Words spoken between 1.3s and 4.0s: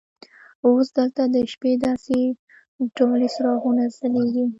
د شپې داسې ډولي څراغونه